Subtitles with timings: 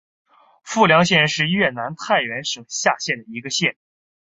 [0.63, 3.77] 富良县是越南太原省下辖的一个县。